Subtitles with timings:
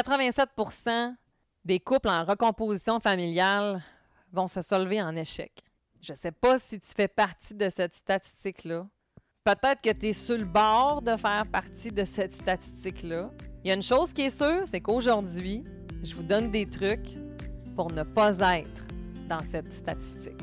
[0.00, 1.14] 87%
[1.64, 3.82] des couples en recomposition familiale
[4.32, 5.52] vont se solver en échec.
[6.00, 8.86] Je ne sais pas si tu fais partie de cette statistique-là.
[9.44, 13.30] Peut-être que tu es sur le bord de faire partie de cette statistique-là.
[13.62, 15.64] Il y a une chose qui est sûre, c'est qu'aujourd'hui,
[16.02, 17.16] je vous donne des trucs
[17.76, 18.82] pour ne pas être
[19.28, 20.42] dans cette statistique.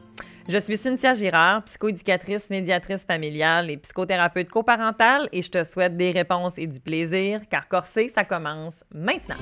[0.51, 6.11] Je suis Cynthia Girard, psychoéducatrice, médiatrice familiale et psychothérapeute coparentale et je te souhaite des
[6.11, 9.37] réponses et du plaisir car Corsé, ça commence maintenant.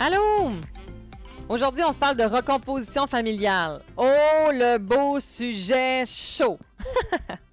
[0.00, 0.50] Allô?
[1.48, 3.82] Aujourd'hui, on se parle de recomposition familiale.
[3.96, 6.58] Oh, le beau sujet chaud!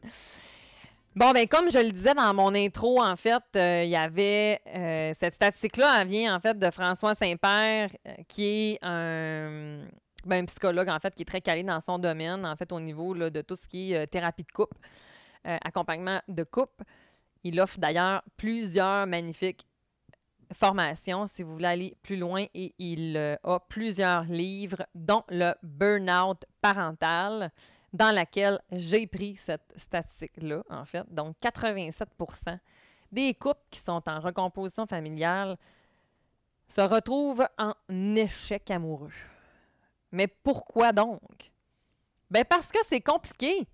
[1.17, 4.61] Bon, ben comme je le disais dans mon intro, en fait, euh, il y avait
[4.67, 9.79] euh, cette statistique-là, elle vient en fait de François Saint-Père, euh, qui est un,
[10.27, 13.15] ben, psychologue en fait qui est très calé dans son domaine, en fait, au niveau
[13.15, 14.77] de tout ce qui est thérapie de couple,
[15.43, 16.83] accompagnement de couple.
[17.43, 19.65] Il offre d'ailleurs plusieurs magnifiques
[20.53, 26.45] formations si vous voulez aller plus loin et il a plusieurs livres, dont le Burnout
[26.61, 27.51] parental
[27.97, 31.03] dans laquelle j'ai pris cette statistique-là, en fait.
[31.11, 32.59] Donc, 87%
[33.11, 35.57] des couples qui sont en recomposition familiale
[36.67, 37.73] se retrouvent en
[38.15, 39.13] échec amoureux.
[40.11, 41.51] Mais pourquoi donc?
[42.29, 43.67] Ben parce que c'est compliqué.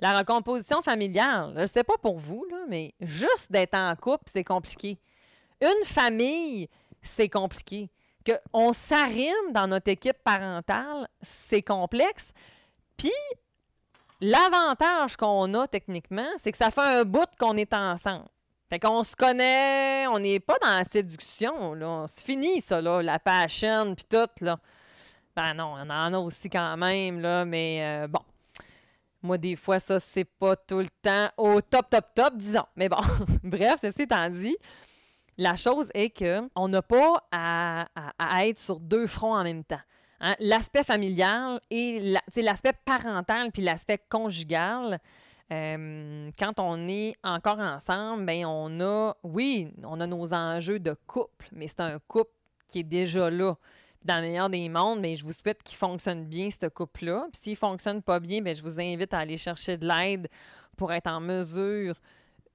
[0.00, 4.24] La recomposition familiale, je ne sais pas pour vous, là, mais juste d'être en couple,
[4.32, 4.98] c'est compliqué.
[5.60, 6.68] Une famille,
[7.02, 7.90] c'est compliqué.
[8.24, 12.32] Qu'on s'arrime dans notre équipe parentale, c'est complexe.
[12.96, 13.10] Puis,
[14.20, 18.26] L'avantage qu'on a techniquement, c'est que ça fait un bout qu'on est ensemble.
[18.70, 22.06] Fait qu'on se connaît, on n'est pas dans la séduction, là.
[22.08, 24.58] C'est fini, ça, là, la passion, puis tout, là.
[25.36, 28.20] Ben non, on en a aussi quand même, là, mais euh, bon.
[29.22, 32.66] Moi, des fois, ça, c'est pas tout le temps au top, top, top, disons.
[32.76, 32.98] Mais bon,
[33.42, 34.56] bref, ceci étant dit,
[35.38, 37.86] la chose est qu'on n'a pas à,
[38.44, 39.80] être sur deux fronts en même temps.
[40.26, 42.00] Hein, l'aspect familial et
[42.36, 44.98] l'aspect parental puis l'aspect conjugal.
[45.52, 50.96] Euh, quand on est encore ensemble, ben on a, oui, on a nos enjeux de
[51.06, 52.30] couple, mais c'est un couple
[52.66, 53.54] qui est déjà là.
[54.02, 57.26] Dans le meilleur des mondes, mais ben, je vous souhaite qu'il fonctionne bien, ce couple-là.
[57.30, 60.28] Puis s'il ne fonctionne pas bien, bien, je vous invite à aller chercher de l'aide
[60.78, 62.00] pour être en mesure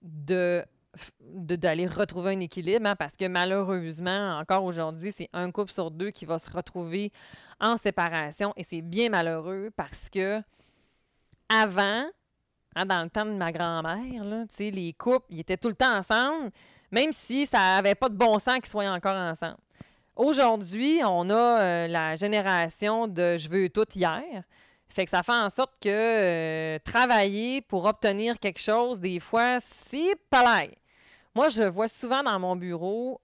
[0.02, 0.66] de
[1.22, 6.10] d'aller retrouver un équilibre, hein, parce que malheureusement, encore aujourd'hui, c'est un couple sur deux
[6.10, 7.12] qui va se retrouver
[7.60, 10.42] en séparation et c'est bien malheureux parce que
[11.50, 12.06] avant,
[12.76, 14.24] hein, dans le temps de ma grand-mère,
[14.60, 16.52] les couples, ils étaient tout le temps ensemble,
[16.92, 19.58] même si ça n'avait pas de bon sens qu'ils soient encore ensemble.
[20.16, 24.44] Aujourd'hui, on a euh, la génération de je veux tout hier.
[24.90, 29.60] Fait que ça fait en sorte que euh, travailler pour obtenir quelque chose, des fois,
[29.62, 30.64] c'est pas
[31.36, 33.22] Moi, je vois souvent dans mon bureau,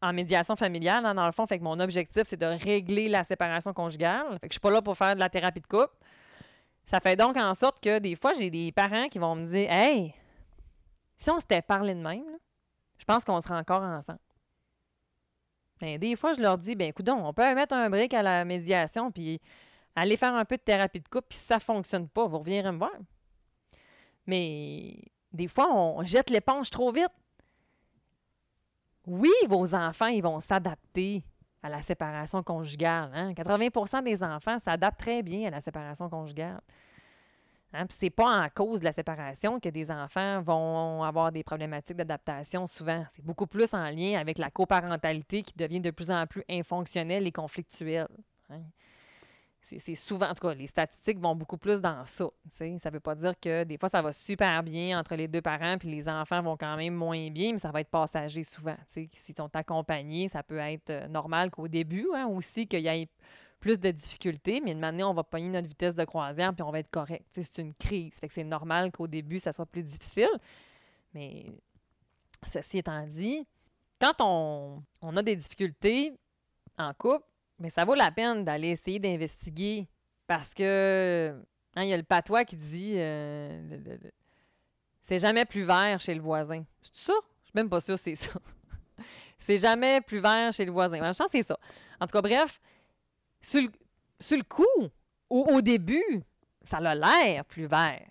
[0.00, 3.72] en médiation familiale, hein, dans le fond, fait mon objectif, c'est de régler la séparation
[3.72, 4.38] conjugale.
[4.40, 5.94] Fait que je suis pas là pour faire de la thérapie de couple.
[6.86, 9.70] Ça fait donc en sorte que des fois, j'ai des parents qui vont me dire
[9.70, 10.14] Hey,
[11.16, 12.24] si on s'était parlé de même,
[12.98, 14.20] je pense qu'on serait encore ensemble.
[15.80, 18.44] Ben, des fois, je leur dis, ben écoute, on peut mettre un brick à la
[18.44, 19.40] médiation, puis
[20.00, 22.38] Allez faire un peu de thérapie de couple, puis si ça ne fonctionne pas, vous
[22.38, 22.92] reviendrez me voir.
[24.26, 24.96] Mais
[25.32, 27.10] des fois, on jette l'éponge trop vite.
[29.10, 31.24] Oui, vos enfants, vont s'adapter
[31.62, 33.10] à la séparation conjugale.
[33.34, 34.02] 80% hein.
[34.02, 36.60] des enfants s'adaptent très bien à la séparation conjugale.
[37.72, 37.86] Hein?
[37.88, 41.96] Ce n'est pas en cause de la séparation que des enfants vont avoir des problématiques
[41.96, 43.02] d'adaptation souvent.
[43.14, 47.26] C'est beaucoup plus en lien avec la coparentalité qui devient de plus en plus infonctionnelle
[47.26, 48.08] et conflictuelle.
[48.50, 48.60] Hein
[49.78, 52.28] c'est souvent, en tout cas, les statistiques vont beaucoup plus dans ça.
[52.50, 55.42] Ça ne veut pas dire que des fois, ça va super bien entre les deux
[55.42, 58.76] parents, puis les enfants vont quand même moins bien, mais ça va être passager souvent.
[58.86, 63.08] S'ils sont accompagnés, ça peut être euh, normal qu'au début, hein, aussi, qu'il y ait
[63.60, 66.70] plus de difficultés, mais de manière, on va pogner notre vitesse de croisière, puis on
[66.70, 67.26] va être correct.
[67.32, 68.14] C'est une crise.
[68.14, 70.30] Fait que c'est normal qu'au début, ça soit plus difficile.
[71.12, 71.46] Mais
[72.44, 73.46] ceci étant dit,
[74.00, 76.12] quand on, on a des difficultés
[76.78, 77.24] en couple,
[77.58, 79.88] mais ça vaut la peine d'aller essayer d'investiguer
[80.26, 81.34] parce que
[81.74, 83.98] hein, il y a le patois qui dit euh,
[85.02, 86.64] c'est jamais plus vert chez le voisin.
[86.82, 87.14] C'est ça?
[87.42, 88.38] Je suis même pas sûre que c'est ça.
[89.38, 90.98] c'est jamais plus vert chez le voisin.
[90.98, 91.58] Je pense c'est ça.
[92.00, 92.60] En tout cas, bref,
[93.40, 94.88] sur le, coup,
[95.30, 96.22] ou au début,
[96.62, 98.06] ça a l'air plus vert.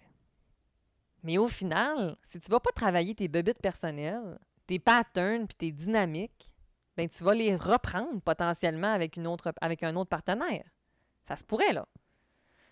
[1.23, 5.71] Mais au final, si tu vas pas travailler tes bébites personnelles, tes patterns puis tes
[5.71, 6.49] dynamiques,
[6.97, 10.63] ben tu vas les reprendre potentiellement avec, une autre, avec un autre partenaire.
[11.27, 11.87] Ça se pourrait, là.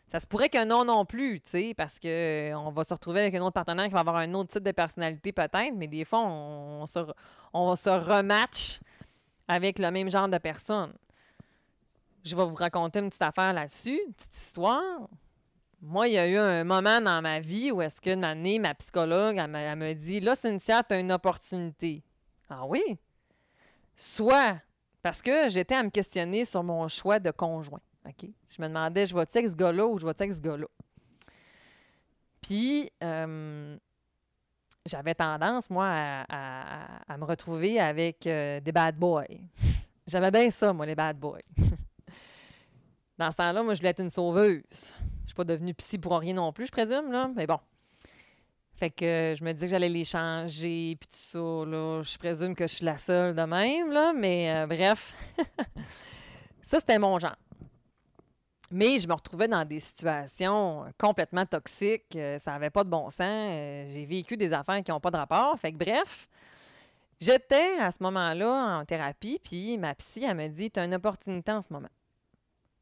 [0.07, 3.21] Ça se pourrait qu'un non non plus, tu sais, parce qu'on euh, va se retrouver
[3.21, 6.05] avec un autre partenaire qui va avoir un autre type de personnalité peut-être, mais des
[6.05, 6.99] fois, on, se,
[7.53, 7.89] on se
[9.47, 10.93] avec le même genre de personne.
[12.23, 15.07] Je vais vous raconter une petite affaire là-dessus, une petite histoire.
[15.81, 18.73] Moi, il y a eu un moment dans ma vie où est-ce qu'une année, ma
[18.73, 22.03] psychologue, elle me, dit Là, Cynthia, tu as une opportunité.
[22.49, 22.81] Ah oui?
[23.95, 24.57] Soit
[25.01, 27.81] parce que j'étais à me questionner sur mon choix de conjoint.
[28.19, 30.67] Je me demandais, je vais-tu avec ce gars-là ou je vais-tu avec ce gars-là?
[32.41, 33.75] Puis, euh,
[34.85, 35.87] j'avais tendance, moi,
[36.29, 39.23] à, me retrouver avec euh, des bad boys.
[40.07, 41.39] J'avais bien ça, moi, les bad boys.
[43.17, 44.93] Dans ce temps-là, moi, je voulais être une sauveuse
[45.35, 47.29] pas devenue psy pour rien non plus, je présume, là.
[47.35, 47.59] Mais bon.
[48.77, 52.01] Fait que je me disais que j'allais les changer, puis tout ça, là.
[52.03, 54.11] Je présume que je suis la seule de même, là.
[54.13, 55.13] Mais euh, bref.
[56.61, 57.37] ça, c'était mon genre.
[58.71, 62.15] Mais je me retrouvais dans des situations complètement toxiques.
[62.15, 63.21] Euh, ça n'avait pas de bon sens.
[63.21, 65.57] Euh, j'ai vécu des affaires qui n'ont pas de rapport.
[65.57, 66.27] Fait que bref,
[67.21, 70.95] j'étais à ce moment-là en thérapie, puis ma psy, elle me dit Tu as une
[70.95, 71.89] opportunité en ce moment.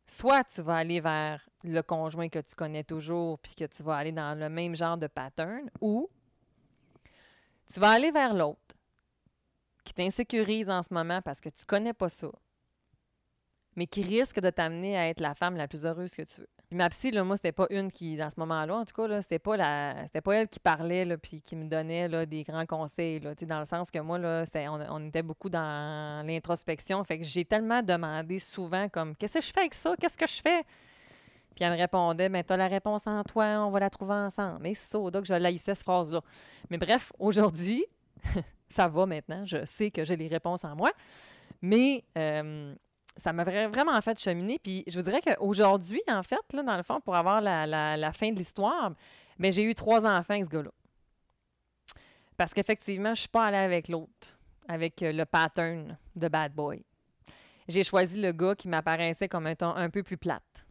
[0.06, 3.96] Soit tu vas aller vers le conjoint que tu connais toujours, puis que tu vas
[3.96, 6.10] aller dans le même genre de pattern, ou
[7.72, 8.60] tu vas aller vers l'autre
[9.84, 12.30] qui t'insécurise en ce moment parce que tu connais pas ça,
[13.75, 16.48] mais qui risque de t'amener à être la femme la plus heureuse que tu veux.
[16.70, 19.08] Puis ma psy, là, moi, c'était pas une qui, dans ce moment-là, en tout cas,
[19.08, 23.20] là, c'était pas elle qui parlait là, puis qui me donnait là, des grands conseils.
[23.20, 27.04] Dans le sens que moi, on, on, était beaucoup dans l'introspection.
[27.04, 29.94] Fait que j'ai tellement demandé souvent comme Qu'est-ce que je fais avec ça?
[30.00, 30.64] Qu'est-ce que je fais?
[31.56, 34.14] Puis elle me répondait, ben, tu as la réponse en toi, on va la trouver
[34.14, 34.60] ensemble.
[34.62, 36.22] Mais c'est ça, que je laissais cette phrase-là.
[36.70, 37.86] Mais bref, aujourd'hui,
[38.70, 40.92] ça va maintenant, je sais que j'ai les réponses en moi.
[41.62, 42.74] Mais euh,
[43.18, 44.60] ça m'a vraiment fait cheminer.
[44.60, 48.31] Puis je vous dirais qu'aujourd'hui, en fait, là, dans le fond, pour avoir la, fin
[48.31, 48.92] de l'histoire,
[49.38, 50.71] mais ben, j'ai eu trois enfants avec ce gars-là.
[52.38, 56.54] Parce qu'effectivement, je ne suis pas allée avec l'autre, avec euh, le pattern de bad
[56.54, 56.83] boy.
[57.68, 60.65] J'ai choisi le gars qui m'apparaissait comme un ton un peu plus plate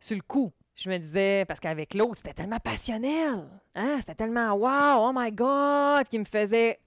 [0.00, 3.48] sur le coup, je me disais, parce qu'avec l'autre, c'était tellement passionnel.
[3.74, 3.96] Hein?
[3.98, 6.78] C'était tellement wow, oh my God, qui me faisait.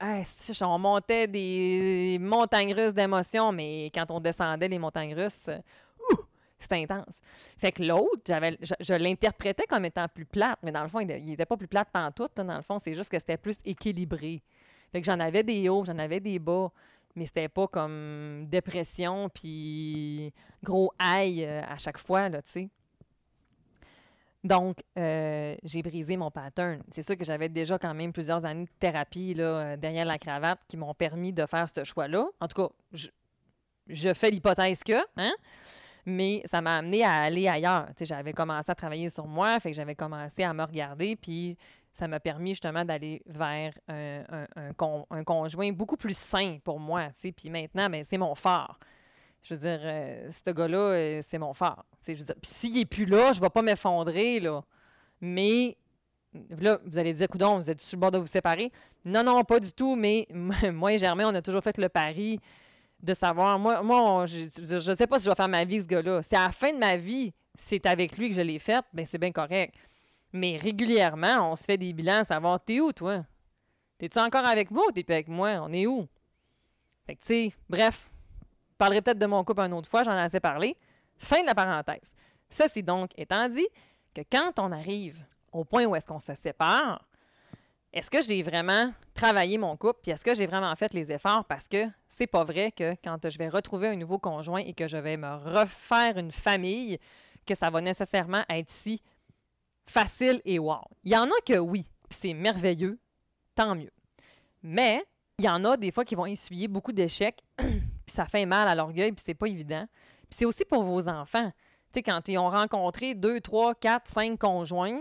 [0.61, 5.49] on montait des montagnes russes d'émotions, mais quand on descendait les montagnes russes,
[6.57, 7.15] c'était intense.
[7.57, 8.21] Fait que l'autre,
[8.79, 11.89] je, l'interprétais comme étant plus plate, mais dans le fond, il n'était pas plus plate
[11.91, 12.38] pantoute.
[12.38, 14.41] Dans le fond, c'est juste que c'était plus équilibré.
[14.93, 16.71] Fait que j'en avais des hauts, j'en avais des bas,
[17.15, 20.33] mais c'était pas comme dépression puis
[20.63, 22.69] gros aïe euh, à chaque fois, là, tu sais.
[24.43, 26.81] Donc, euh, j'ai brisé mon pattern.
[26.89, 30.17] C'est sûr que j'avais déjà quand même plusieurs années de thérapie là, euh, derrière la
[30.17, 32.27] cravate qui m'ont permis de faire ce choix-là.
[32.39, 32.73] En tout cas,
[33.88, 35.33] je, fais l'hypothèse que, hein?
[36.07, 37.89] mais ça m'a amené à aller ailleurs.
[37.99, 41.55] J'avais commencé à travailler sur moi, fait que j'avais commencé à me regarder, puis
[41.93, 47.09] ça m'a permis justement d'aller vers un, conjoint beaucoup plus sain pour moi.
[47.35, 48.79] Puis maintenant, ben, c'est mon phare.
[49.43, 51.86] Je veux dire, euh, ce gars-là, euh, c'est mon phare.
[52.03, 54.62] Puis s'il n'est plus là, je ne vais pas m'effondrer, là.
[55.19, 55.77] Mais
[56.60, 58.71] là, vous allez dire, coudon, vous êtes sur le bord de vous séparer?
[59.03, 60.27] Non, non, pas du tout, mais
[60.74, 62.39] moi et Germain, on a toujours fait le pari
[63.01, 63.57] de savoir.
[63.57, 66.21] Moi, moi je ne sais pas si je vais faire ma vie, ce gars-là.
[66.24, 69.05] C'est à la fin de ma vie, c'est avec lui que je l'ai faite, bien,
[69.05, 69.75] c'est bien correct.
[70.33, 73.25] Mais régulièrement, on se fait des bilans, savoir, t'es où, toi?
[73.98, 75.60] T'es-tu encore avec moi ou t'es plus avec moi?
[75.62, 76.07] On est où?
[77.05, 78.11] Fait que, tu sais, bref,
[78.81, 80.75] parlerai peut-être de mon couple une autre fois, j'en ai assez parlé.
[81.19, 82.15] Fin de la parenthèse.
[82.50, 83.67] Ceci donc étant dit
[84.15, 87.07] que quand on arrive au point où est-ce qu'on se sépare,
[87.93, 91.45] est-ce que j'ai vraiment travaillé mon couple, puis est-ce que j'ai vraiment fait les efforts?
[91.45, 94.88] Parce que c'est pas vrai que quand je vais retrouver un nouveau conjoint et que
[94.88, 96.97] je vais me refaire une famille,
[97.45, 99.03] que ça va nécessairement être si
[99.85, 100.81] facile et wow.
[101.03, 103.00] Il y en a que oui, c'est merveilleux,
[103.53, 103.91] tant mieux.
[104.63, 105.05] Mais
[105.38, 107.43] il y en a des fois qui vont essuyer beaucoup d'échecs
[108.12, 109.86] puis ça fait mal à l'orgueil, puis c'est pas évident.
[110.30, 111.51] Puis c'est aussi pour vos enfants.
[111.94, 115.00] Tu sais, quand ils ont rencontré deux, trois, quatre, cinq conjoints,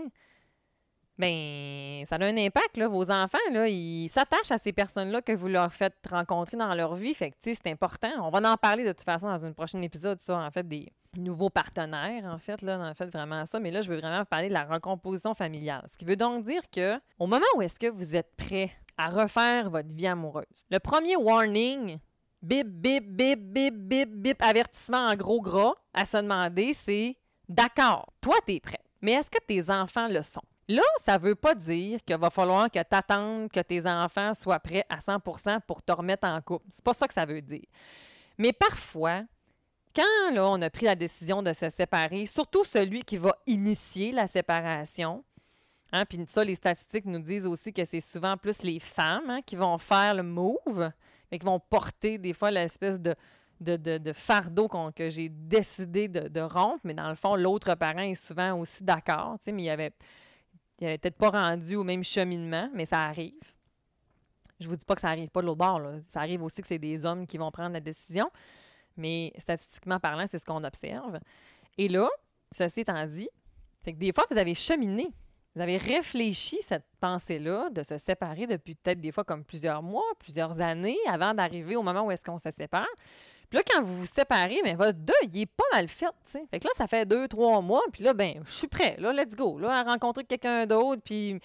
[1.17, 2.87] ben ça a un impact, là.
[2.87, 6.95] Vos enfants, là, ils s'attachent à ces personnes-là que vous leur faites rencontrer dans leur
[6.95, 7.13] vie.
[7.13, 8.09] Fait que, tu sais, c'est important.
[8.21, 10.91] On va en parler de toute façon dans un prochain épisode, ça, en fait, des
[11.17, 13.59] nouveaux partenaires, en fait, là, en fait, vraiment ça.
[13.59, 15.85] Mais là, je veux vraiment parler de la recomposition familiale.
[15.91, 19.09] Ce qui veut donc dire que, au moment où est-ce que vous êtes prêt à
[19.09, 20.45] refaire votre vie amoureuse.
[20.69, 21.97] Le premier warning,
[22.41, 27.17] bip, bip, bip, bip, bip, bip, avertissement en gros gras à se demander, c'est
[27.47, 30.41] d'accord, toi, tu es prêt, mais est-ce que tes enfants le sont?
[30.67, 34.33] Là, ça ne veut pas dire qu'il va falloir que tu attendes que tes enfants
[34.33, 36.65] soient prêts à 100% pour te remettre en couple.
[36.69, 37.65] C'est pas ça que ça veut dire.
[38.37, 39.23] Mais parfois,
[39.93, 44.13] quand là, on a pris la décision de se séparer, surtout celui qui va initier
[44.13, 45.25] la séparation,
[45.91, 49.41] hein, puis ça, les statistiques nous disent aussi que c'est souvent plus les femmes hein,
[49.45, 50.91] qui vont faire le move,
[51.31, 53.15] mais qui vont porter des fois l'espèce de,
[53.59, 58.57] de, fardeau que j'ai décidé de, rompre, mais dans le fond, l'autre parent est souvent
[58.59, 59.93] aussi d'accord, mais il avait,
[60.79, 63.33] il avait peut-être pas rendu au même cheminement, mais ça arrive.
[64.59, 65.81] Je vous dis pas que ça arrive pas de l'autre bord.
[66.07, 68.29] Ça arrive aussi que c'est des hommes qui vont prendre la décision
[68.97, 71.19] mais statistiquement parlant, c'est ce qu'on observe.
[71.77, 72.09] Et là,
[72.51, 73.29] ceci étant dit,
[73.83, 75.11] c'est que des fois, vous avez cheminé,
[75.55, 80.03] vous avez réfléchi cette pensée-là de se séparer depuis peut-être des fois comme plusieurs mois,
[80.19, 82.87] plusieurs années avant d'arriver au moment où est-ce qu'on se sépare?
[83.49, 86.31] Puis là, quand vous vous séparez, mais votre deuil, il est pas mal fait, tu
[86.31, 86.45] sais.
[86.49, 89.11] Fait que là, ça fait deux, trois mois, puis là, ben, je suis prêt, là,
[89.11, 91.37] let's go, là, à rencontrer quelqu'un d'autre, puis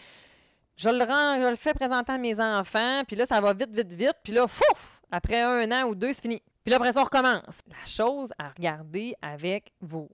[0.77, 3.75] je le rends, je le fais présenter à mes enfants, puis là, ça va vite,
[3.75, 6.41] vite, vite, puis là, fouf, après un an ou deux, c'est fini.
[6.63, 7.61] Puis là, après ça, on recommence.
[7.69, 10.09] La chose à regarder avec vos.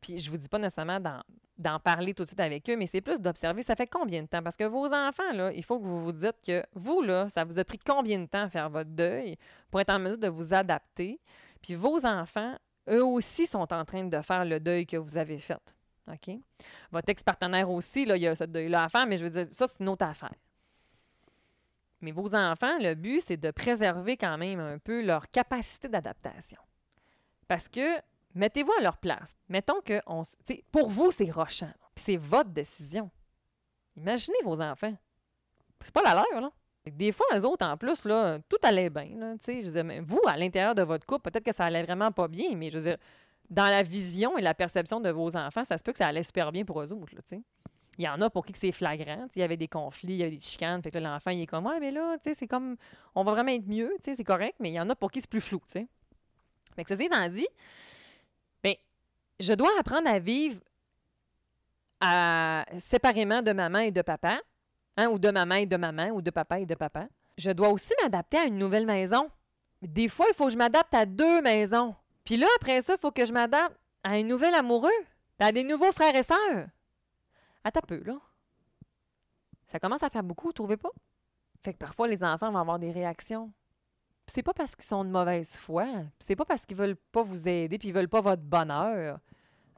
[0.00, 1.00] puis je vous dis pas nécessairement
[1.60, 4.26] d'en parler tout de suite avec eux, mais c'est plus d'observer ça fait combien de
[4.26, 4.42] temps?
[4.42, 7.58] Parce que vos enfants, il faut que vous vous dites que vous, là, ça vous
[7.58, 9.36] a pris combien de temps à faire votre deuil
[9.70, 11.20] pour être en mesure de vous adapter?
[11.62, 12.56] Puis vos enfants,
[12.88, 15.60] eux aussi, sont en train de faire le deuil que vous avez fait.
[16.08, 16.34] OK?
[16.90, 19.46] Votre ex-partenaire aussi, là, il y a ce deuil-là à faire, mais je veux dire,
[19.50, 20.34] ça, c'est une autre affaire.
[22.00, 26.60] Mais vos enfants, le but, c'est de préserver quand même un peu leur capacité d'adaptation.
[27.46, 27.98] Parce que,
[28.34, 29.36] mettez-vous à leur place.
[29.48, 30.22] Mettons que, on,
[30.70, 31.72] pour vous, c'est rochant.
[31.94, 33.10] Puis c'est votre décision.
[33.96, 34.94] Imaginez vos enfants.
[35.80, 36.50] C'est pas la leur, là.
[36.86, 39.36] Des fois, eux autres, en plus, là, tout allait bien.
[40.02, 42.78] Vous, à l'intérieur de votre couple, peut-être que ça allait vraiment pas bien, mais je
[42.78, 42.96] veux dire,
[43.50, 46.22] dans la vision et la perception de vos enfants, ça se peut que ça allait
[46.22, 47.14] super bien pour eux autres.
[47.14, 47.20] Là,
[47.98, 49.26] il y en a pour qui c'est flagrant.
[49.36, 50.82] Il y avait des conflits, il y avait des chicanes.
[50.82, 52.76] Fait que l'enfant, il est comme, ouais, mais là, c'est comme,
[53.14, 55.28] on va vraiment être mieux, c'est correct, mais il y en a pour qui c'est
[55.28, 55.86] plus flou, sais.
[56.76, 57.48] Fait que ceci étant dit,
[59.40, 60.60] je dois apprendre à vivre
[62.00, 64.40] à, séparément de maman et de papa,
[64.96, 67.08] hein, ou de maman et de maman, ou de papa et de papa.
[67.36, 69.30] Je dois aussi m'adapter à une nouvelle maison.
[69.82, 71.94] Des fois, il faut que je m'adapte à deux maisons.
[72.24, 74.90] Puis là, après ça, il faut que je m'adapte à un nouvel amoureux,
[75.38, 76.68] à des nouveaux frères et sœurs.
[77.64, 78.18] Attends peu, là.
[79.68, 80.90] Ça commence à faire beaucoup, vous trouvez pas?
[81.62, 83.52] Fait que parfois, les enfants vont avoir des réactions.
[84.26, 85.86] c'est pas parce qu'ils sont de mauvaise foi.
[86.18, 89.18] C'est pas parce qu'ils veulent pas vous aider puis ils veulent pas votre bonheur.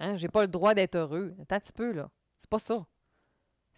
[0.03, 0.19] Hein?
[0.19, 1.35] J'ai pas le droit d'être heureux.
[1.41, 2.11] Attends un petit peu, là.
[2.39, 2.85] C'est pas ça.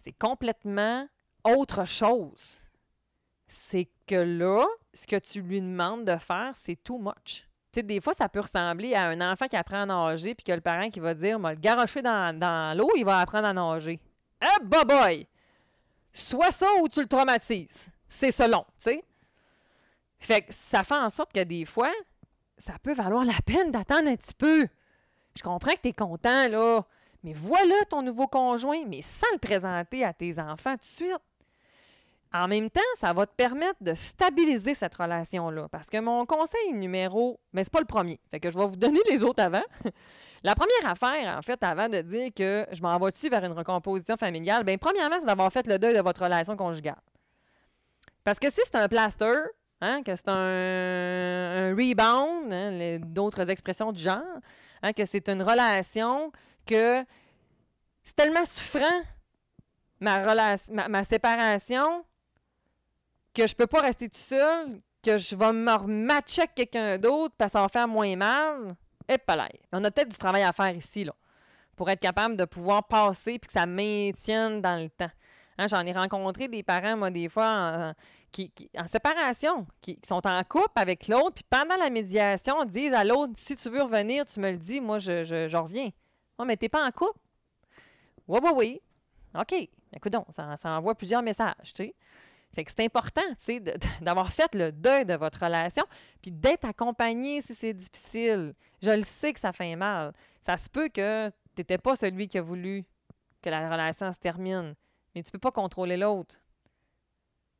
[0.03, 1.07] C'est complètement
[1.45, 2.59] autre chose.
[3.47, 7.47] C'est que là, ce que tu lui demandes de faire, c'est too much
[7.83, 10.61] des fois, ça peut ressembler à un enfant qui apprend à nager, puis que le
[10.61, 13.99] parent qui va dire, le garocher dans, l'eau, il va apprendre à nager.
[14.41, 15.27] Eh, hey, boy!
[16.13, 17.89] Soit ça ou tu le traumatises.
[18.07, 19.03] C'est selon, tu sais.
[20.19, 21.91] Fait que ça fait en sorte que des fois,
[22.57, 24.67] ça peut valoir la peine d'attendre un petit peu.
[25.35, 26.85] Je comprends que tu es content, là.
[27.23, 31.19] Mais voilà ton nouveau conjoint, mais sans le présenter à tes enfants tout de suite.
[32.33, 35.67] En même temps, ça va te permettre de stabiliser cette relation-là.
[35.71, 38.19] Parce que mon conseil numéro, mais c'est pas le premier.
[38.29, 39.63] Fait que je vais vous donner les autres avant.
[40.43, 44.15] La première affaire, en fait, avant de dire que je m'en vais-tu vers une recomposition
[44.15, 47.01] familiale, bien, premièrement, c'est d'avoir fait le deuil de votre relation conjugale.
[48.23, 49.41] Parce que si c'est un plaster,
[49.81, 54.21] hein, que c'est un, rebound, hein, d'autres expressions du genre,
[54.85, 56.31] hein, que c'est une relation
[56.65, 57.03] que
[58.03, 59.01] c'est tellement souffrant,
[59.99, 62.05] ma, relation, ma séparation,
[63.33, 67.33] que je peux pas rester tout seul, que je vais me rematcher avec quelqu'un d'autre
[67.37, 68.75] parce que ça va faire moins mal.
[69.07, 71.13] Et pas On a peut-être du travail à faire ici, là,
[71.75, 75.11] pour être capable de pouvoir passer puis que ça maintienne dans le temps.
[75.57, 77.93] Hein, j'en ai rencontré des parents, moi, des fois, en,
[78.31, 83.03] qui, en séparation, qui, sont en couple avec l'autre, puis pendant la médiation, disent à
[83.03, 85.89] l'autre si tu veux revenir, tu me le dis, moi, je, reviens.
[86.37, 87.19] Oh, mais t'es pas en couple?
[88.27, 88.81] Oui, oui, oui.
[89.39, 89.53] OK.
[89.95, 91.95] Écoute donc, ça, ça envoie plusieurs messages, tu sais.
[92.55, 93.59] Fait que c'est important, tu sais,
[94.01, 95.83] d'avoir fait le deuil de votre relation,
[96.21, 98.53] puis d'être accompagné si c'est difficile.
[98.81, 100.13] Je le sais que ça fait mal.
[100.41, 102.85] Ça se peut que tu n'étais pas celui qui a voulu
[103.41, 104.73] que la relation se termine,
[105.15, 106.35] mais tu ne peux pas contrôler l'autre.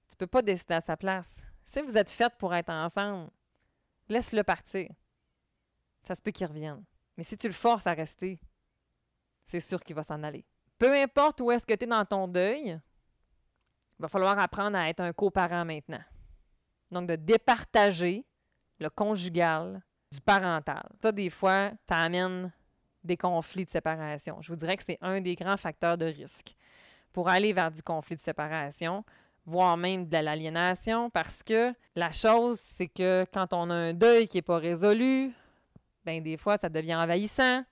[0.10, 1.42] Tu ne peux pas décider à sa place.
[1.66, 3.32] Si vous êtes fait pour être ensemble,
[4.10, 4.92] laisse-le partir.
[6.04, 6.84] Ça se peut qu'il revienne.
[7.18, 8.40] Mais si tu le forces à rester,
[9.46, 10.46] c'est sûr qu'il va s'en aller.
[10.78, 12.80] Peu importe où est-ce que tu es dans ton deuil,
[13.98, 16.04] Il va falloir apprendre à être un coparent maintenant.
[16.92, 18.26] Donc, de départager
[18.80, 19.82] le conjugal
[20.12, 20.84] du parental.
[21.02, 22.52] Ça, des fois, ça amène
[23.04, 24.42] des conflits de séparation.
[24.42, 26.56] Je vous dirais que c'est un des grands facteurs de risque
[27.16, 29.06] pour aller vers du conflit de séparation,
[29.46, 34.28] voire même de l'aliénation, parce que la chose, c'est que quand on a un deuil
[34.28, 35.32] qui n'est pas résolu,
[36.04, 37.64] ben des fois, ça devient envahissant.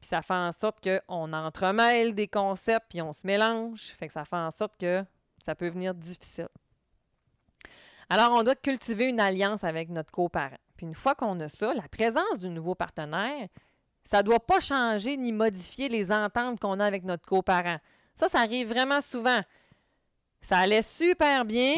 [0.00, 3.92] Puis ça fait en sorte qu'on entremêle des concepts, puis on se mélange.
[3.98, 5.04] Fait que ça fait en sorte que
[5.38, 6.48] ça peut venir difficile.
[8.08, 10.56] Alors, on doit cultiver une alliance avec notre coparent.
[10.78, 13.48] Puis une fois qu'on a ça, la présence du nouveau partenaire,
[14.10, 17.78] ça ne doit pas changer ni modifier les ententes qu'on a avec notre coparent.
[18.14, 19.40] Ça, ça arrive vraiment souvent.
[20.40, 21.76] Ça allait super bien,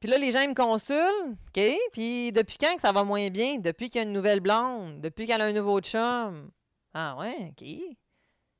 [0.00, 1.62] puis là, les gens me consultent, OK?
[1.92, 3.58] Puis depuis quand que ça va moins bien?
[3.58, 6.50] Depuis qu'il y a une nouvelle blonde, depuis qu'elle a un nouveau chum.
[6.92, 7.66] Ah ouais, OK.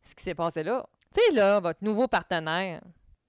[0.03, 0.87] Ce qui s'est passé là?
[1.15, 2.81] Tu sais, là, votre nouveau partenaire,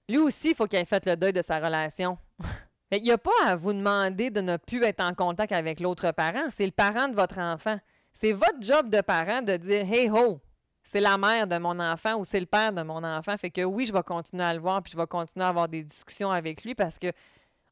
[0.08, 2.18] lui aussi, il faut qu'il ait fait le deuil de sa relation.
[2.90, 6.10] Il n'y a pas à vous demander de ne plus être en contact avec l'autre
[6.12, 6.48] parent.
[6.50, 7.78] C'est le parent de votre enfant.
[8.14, 10.40] C'est votre job de parent de dire Hey ho,
[10.88, 13.36] c'est la mère de mon enfant ou c'est le père de mon enfant.
[13.36, 15.68] Fait que oui, je vais continuer à le voir puis je vais continuer à avoir
[15.68, 17.12] des discussions avec lui parce que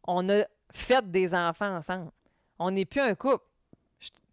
[0.07, 2.11] on a fait des enfants ensemble.
[2.59, 3.43] On n'est plus un couple,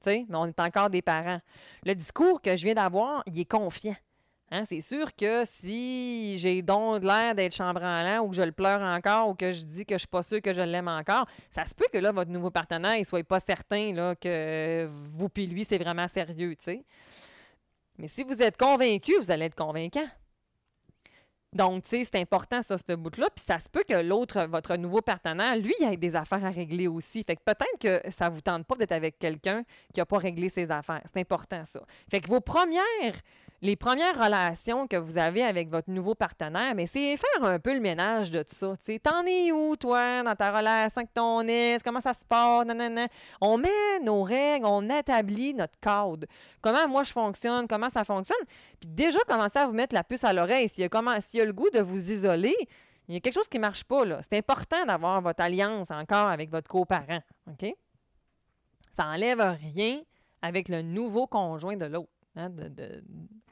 [0.06, 1.40] mais on est encore des parents.
[1.86, 3.96] Le discours que je viens d'avoir, il est confiant.
[4.52, 8.82] Hein, c'est sûr que si j'ai donc l'air d'être chambranlant ou que je le pleure
[8.82, 11.66] encore ou que je dis que je suis pas sûr que je l'aime encore, ça
[11.66, 15.48] se peut que là, votre nouveau partenaire ne soit pas certain là, que vous puis
[15.48, 16.58] lui, c'est vraiment sérieux.
[17.98, 20.08] Mais si vous êtes convaincu, vous allez être convaincant.
[21.54, 23.28] Donc, tu sais, c'est important, ça, ce bout-là.
[23.36, 26.88] Puis ça se peut que l'autre, votre nouveau partenaire, lui, ait des affaires à régler
[26.88, 27.24] aussi.
[27.24, 30.18] Fait que peut-être que ça ne vous tente pas d'être avec quelqu'un qui n'a pas
[30.18, 31.04] réglé ses affaires.
[31.14, 31.82] C'est important, ça.
[32.10, 32.82] Fait que vos premières
[33.64, 37.74] les premières relations que vous avez avec votre nouveau partenaire, mais c'est faire un peu
[37.74, 38.76] le ménage de tout ça.
[39.02, 41.82] T'en es où, toi, dans ta relation avec ton ex?
[41.82, 42.68] Comment ça se passe?
[43.40, 46.28] On met nos règles, on établit notre cadre.
[46.62, 48.46] Comment moi je fonctionne, comment ça fonctionne?
[48.82, 50.68] Puis déjà, commencer à vous mettre la puce à l'oreille.
[50.68, 50.90] S'il y, a
[51.34, 52.56] y a le goût de vous isoler,
[53.08, 54.04] il y a quelque chose qui ne marche pas.
[54.24, 57.22] C'est important d'avoir votre alliance encore avec votre coparent.
[57.48, 57.74] OK?
[58.94, 59.40] Ça n'enlève
[59.74, 60.02] rien
[60.42, 62.10] avec le nouveau conjoint de l'autre.
[62.36, 62.50] Hein,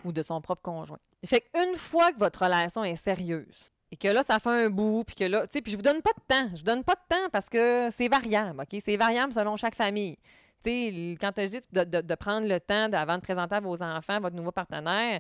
[0.04, 0.98] ou de son propre conjoint.
[1.24, 5.04] Fait qu'une fois que votre relation est sérieuse, et que là, ça fait un bout,
[5.04, 6.50] puis que là, tu sais, puis je vous donne pas de temps.
[6.54, 8.82] Je vous donne pas de temps parce que c'est variable, OK?
[8.84, 10.17] C'est variable selon chaque famille.
[10.63, 13.84] Tu sais, quand je dis de, de, prendre le temps avant de présenter à vos
[13.84, 15.20] enfants votre nouveau partenaire,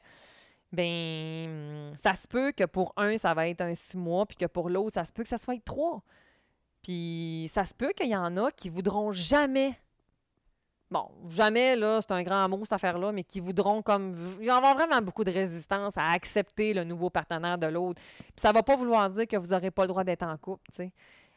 [0.71, 4.45] ben ça se peut que pour un, ça va être un six mois, puis que
[4.45, 6.01] pour l'autre, ça se peut que ça soit trois.
[6.81, 9.77] Puis ça se peut qu'il y en a qui voudront jamais
[10.91, 14.15] bon, jamais, là, c'est un grand mot, cette affaire-là, mais qui voudront comme.
[14.41, 18.01] Ils avoir vraiment beaucoup de résistance à accepter le nouveau partenaire de l'autre.
[18.19, 20.63] Puis ça va pas vouloir dire que vous n'aurez pas le droit d'être en couple,
[20.71, 20.91] tu sais.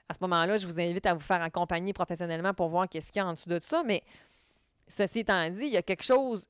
[0.09, 3.21] À ce moment-là, je vous invite à vous faire accompagner professionnellement pour voir qu'est-ce qu'il
[3.21, 3.83] y a en dessous de ça.
[3.85, 4.03] Mais
[4.87, 6.47] ceci étant dit, il y a quelque chose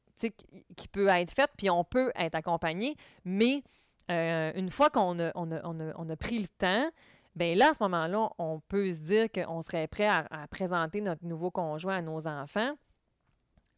[0.76, 3.62] qui peut être fait, puis on peut être accompagné, mais
[4.10, 6.90] euh, une fois qu'on a, on a, pris le temps,
[7.34, 11.24] bien là, à ce moment-là, on peut se dire qu'on serait prêt à, présenter notre
[11.24, 12.74] nouveau conjoint à nos enfants.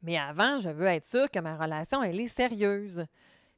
[0.06, 3.04] Mais avant, je veux être sûre que ma relation, elle est sérieuse.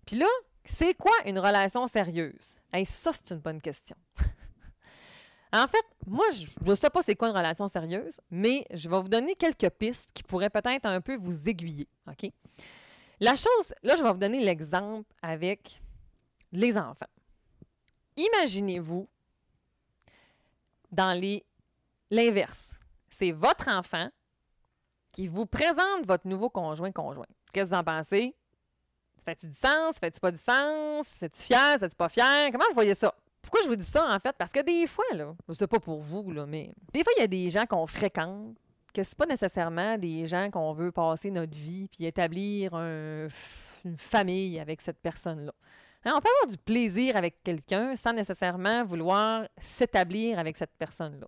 [0.07, 0.27] Puis là,
[0.65, 2.57] c'est quoi une relation sérieuse?
[2.73, 3.97] Hey, ça, c'est une bonne question.
[5.53, 8.99] en fait, moi, je ne sais pas c'est quoi une relation sérieuse, mais je vais
[8.99, 11.87] vous donner quelques pistes qui pourraient peut-être un peu vous aiguiller.
[12.07, 12.33] OK?
[13.21, 15.83] La chose, là, je vais vous donner l'exemple avec
[16.51, 17.05] les enfants.
[18.17, 19.07] Imaginez-vous
[20.93, 21.13] dans
[22.11, 22.71] l'inverse.
[23.11, 24.09] C'est votre enfant
[25.13, 27.27] qui vous présente votre nouveau conjoint-conjoint.
[27.53, 28.35] Qu'est-ce que vous en pensez?
[29.25, 29.99] Fais-tu du sens?
[29.99, 31.07] Fais-tu pas du sens?
[31.07, 31.77] C'est-tu fier?
[31.79, 32.51] C'est-tu pas fier?
[32.51, 33.15] Comment vous voyez ça?
[33.43, 34.35] Pourquoi je vous dis ça, en fait?
[34.37, 37.21] Parce que des fois, là, je sais pas pour vous, là, mais des fois, il
[37.21, 38.57] y a des gens qu'on fréquente,
[38.93, 43.31] que c'est pas nécessairement des gens qu'on veut passer notre vie puis établir une
[43.97, 45.53] famille avec cette personne-là.
[46.05, 51.27] Hein, on peut avoir du plaisir avec quelqu'un sans nécessairement vouloir s'établir avec cette personne-là.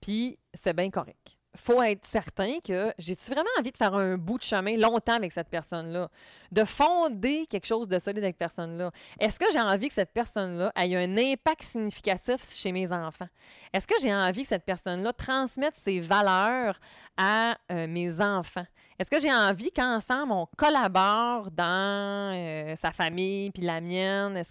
[0.00, 4.38] Puis, c'est bien correct faut être certain que j'ai-tu vraiment envie de faire un bout
[4.38, 6.08] de chemin longtemps avec cette personne-là,
[6.50, 8.90] de fonder quelque chose de solide avec cette personne-là.
[9.20, 13.28] Est-ce que j'ai envie que cette personne-là ait un impact significatif chez mes enfants?
[13.72, 16.80] Est-ce que j'ai envie que cette personne-là transmette ses valeurs
[17.16, 18.66] à euh, mes enfants?
[18.98, 24.42] Est-ce que j'ai envie qu'ensemble on collabore dans euh, sa famille puis la mienne?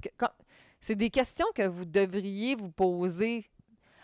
[0.80, 3.51] C'est des questions que vous devriez vous poser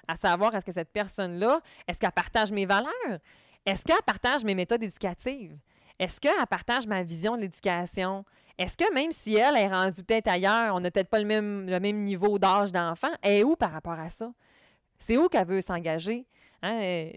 [0.07, 3.19] à savoir est-ce que cette personne-là, est-ce qu'elle partage mes valeurs?
[3.65, 5.57] Est-ce qu'elle partage mes méthodes éducatives?
[5.99, 8.23] Est-ce qu'elle partage ma vision de l'éducation?
[8.57, 12.03] Est-ce que même si elle est rendue peut-être ailleurs, on n'a peut-être pas le même,
[12.03, 14.31] niveau d'âge d'enfant, elle est où par rapport à ça?
[14.99, 16.25] C'est où qu'elle veut s'engager?
[16.63, 17.11] Hein, euh,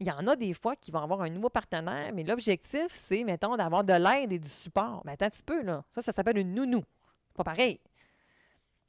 [0.00, 3.22] il y en a des fois qui vont avoir un nouveau partenaire, mais l'objectif, c'est,
[3.22, 5.02] mettons, d'avoir de l'aide et du support.
[5.04, 5.84] Mais attends un petit peu, là.
[5.92, 6.82] Ça, ça s'appelle une nounou.
[7.34, 7.78] Pas pareil.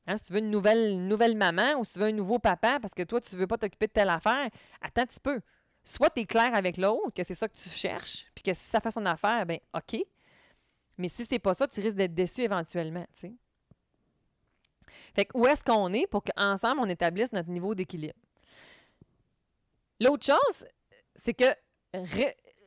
[0.05, 2.79] Hein, si tu veux une nouvelle, nouvelle maman ou si tu veux un nouveau papa
[2.81, 4.49] parce que toi, tu ne veux pas t'occuper de telle affaire,
[4.81, 5.39] attends un petit peu.
[5.85, 8.63] Soit tu es clair avec l'autre, que c'est ça que tu cherches, puis que si
[8.65, 9.97] ça fait son affaire, ben OK.
[10.97, 13.33] Mais si c'est pas ça, tu risques d'être déçu éventuellement, tu sais.
[15.15, 18.19] Fait que où est-ce qu'on est pour qu'ensemble, on établisse notre niveau d'équilibre?
[19.99, 20.65] L'autre chose,
[21.15, 21.45] c'est que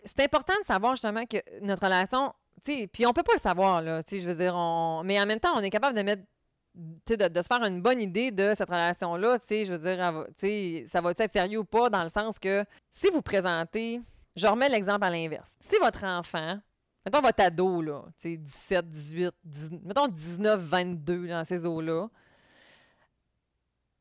[0.05, 2.33] c'est important de savoir justement que notre relation,
[2.64, 5.55] puis on peut pas le savoir, là, je veux dire, on, mais en même temps,
[5.57, 6.22] on est capable de mettre
[6.76, 10.86] de, se faire une bonne idée de cette relation-là, tu sais, je veux dire, tu
[10.88, 14.00] ça va être sérieux ou pas, dans le sens que si vous présentez,
[14.34, 15.56] je remets l'exemple à l'inverse.
[15.60, 16.58] Si votre enfant,
[17.04, 22.08] mettons votre ado, là, tu sais, 17, 18, 19, mettons 19, 22, dans ces eaux-là,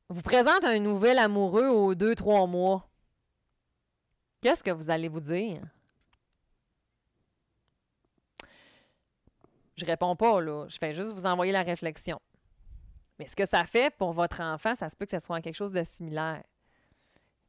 [0.10, 2.88] vous présente un nouvel amoureux aux deux, trois mois,
[4.42, 5.62] qu'est-ce que vous allez vous dire?
[9.76, 10.66] Je réponds pas, là.
[10.70, 12.20] Je fais juste vous envoyer la réflexion.
[13.20, 15.56] Mais ce que ça fait pour votre enfant, ça se peut que ce soit quelque
[15.56, 16.44] chose de similaire.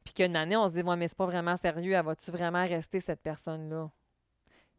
[0.03, 2.65] Puis qu'une année, on se dit, ouais, mais c'est pas vraiment sérieux, elle va-tu vraiment
[2.65, 3.89] rester cette personne-là?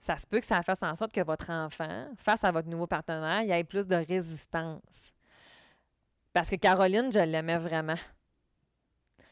[0.01, 2.87] Ça se peut que ça fasse en sorte que votre enfant, face à votre nouveau
[2.87, 5.13] partenaire, il ait plus de résistance.
[6.33, 7.99] Parce que Caroline, je l'aimais vraiment.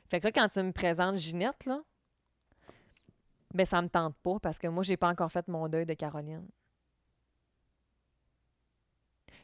[0.08, 1.80] Fait que là, quand tu me présentes Ginette, là,
[3.54, 5.94] ben ça me tente pas parce que moi, j'ai pas encore fait mon deuil de
[5.94, 6.46] Caroline.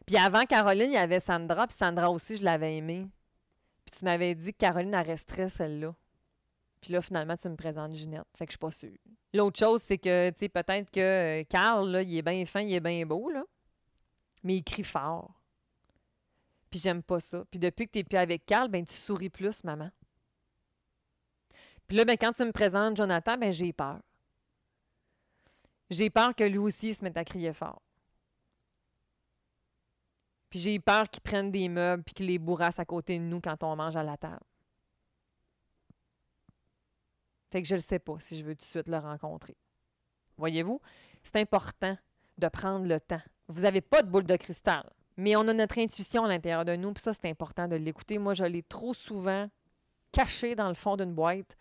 [0.07, 3.07] Puis avant Caroline, il y avait Sandra, puis Sandra aussi, je l'avais aimée.
[3.85, 5.95] Puis tu m'avais dit que Caroline, elle resterait celle-là.
[6.81, 8.27] Puis là, finalement, tu me présentes Ginette.
[8.35, 8.97] Fait que je suis pas sûre.
[9.33, 12.75] L'autre chose, c'est que, tu sais, peut-être que euh, Carl, il est bien fin, il
[12.75, 13.45] est bien beau, là.
[14.43, 15.31] Mais il crie fort.
[16.71, 17.45] Puis j'aime pas ça.
[17.51, 19.91] Puis depuis que tu n'es plus avec Carl, ben tu souris plus, maman.
[21.87, 24.01] Puis là, ben, quand tu me présentes Jonathan, ben j'ai peur.
[25.91, 27.83] J'ai peur que lui aussi se mette à crier fort.
[30.53, 33.41] Puis j'ai peur qu'ils prennent des meubles puis qu'ils les bourrassent à côté de nous
[33.41, 34.45] quand on mange à la table.
[37.51, 39.57] Fait que je ne sais pas si je veux tout de suite le rencontrer.
[40.37, 40.79] Voyez-vous,
[41.23, 41.97] c'est important
[42.37, 43.23] de prendre le temps.
[43.49, 46.77] Vous n'avez pas de boule de cristal, mais on a notre intuition à l'intérieur de
[46.77, 48.19] nous, puis ça, c'est important de l'écouter.
[48.19, 49.49] Moi, je l'ai trop souvent
[50.13, 51.57] caché dans le fond d'une boîte.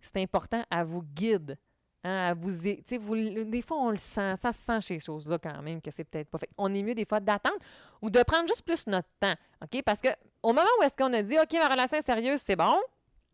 [0.00, 1.58] C'est important, à vous guide
[2.04, 5.80] Hein, vous, des fois, on le sent, ça se sent chez ces choses-là quand même,
[5.80, 6.50] que c'est peut-être pas fait.
[6.58, 7.58] On est mieux des fois d'attendre
[8.00, 9.82] ou de prendre juste plus notre temps, OK?
[9.84, 10.08] Parce que
[10.42, 12.76] au moment où est-ce qu'on a dit, OK, ma relation est sérieuse, c'est bon,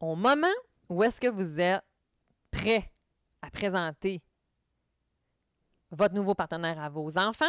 [0.01, 0.53] au moment
[0.91, 1.83] où est-ce que vous êtes
[2.51, 2.93] prêt
[3.41, 4.21] à présenter
[5.91, 7.47] votre nouveau partenaire à vos enfants,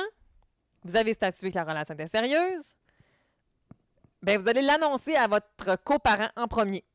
[0.84, 2.74] vous avez statué que la relation était sérieuse,
[4.22, 6.86] bien, vous allez l'annoncer à votre coparent en premier.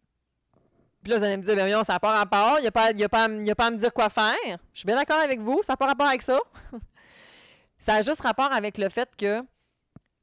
[1.05, 2.87] Puis là, vous allez me dire, ben ça n'a pas rapport, il n'y a, pas,
[2.87, 4.59] a, a pas à me dire quoi faire.
[4.73, 6.41] Je suis bien d'accord avec vous, ça n'a pas rapport avec ça.
[7.79, 9.43] ça a juste rapport avec le fait que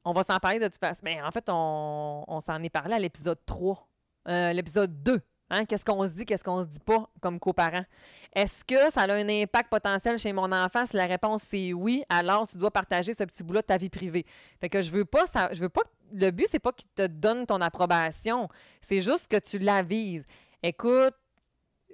[0.04, 1.02] on va s'en parler de toute façon.
[1.04, 3.88] Mais ben, en fait, on, s'en est parlé à l'épisode 3,
[4.28, 5.22] euh, l'épisode 2.
[5.52, 5.66] Hein?
[5.66, 7.86] Qu'est-ce qu'on se dit, qu'est-ce qu'on se dit pas comme coparent?
[8.34, 10.88] Est-ce que ça a un impact potentiel chez mon enfant?
[10.88, 13.90] Si la réponse c'est oui, alors tu dois partager ce petit bout-là de ta vie
[13.90, 14.26] privée?
[14.60, 15.84] Fait que je veux pas ça, je veux pas.
[16.12, 18.50] Le but, c'est pas qu'il te donne ton approbation.
[18.82, 20.26] C'est juste que tu l'avises.
[20.64, 21.16] Écoute,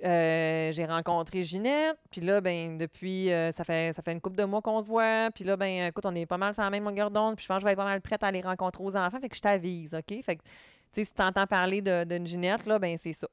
[0.04, 4.36] euh, j'ai rencontré Ginette, puis là, ben, depuis, euh, ça, fait, ça fait une couple
[4.38, 6.70] de mois qu'on se voit, puis là, ben, écoute, on est pas mal sur la
[6.70, 8.42] même longueur d'onde, puis je pense que je vais être pas mal prête à aller
[8.42, 10.22] rencontrer aux enfants, fait que je t'avise, OK?
[10.24, 10.50] Fait que, tu
[10.94, 13.28] sais, si tu entends parler d'une Ginette, là, ben, c'est ça.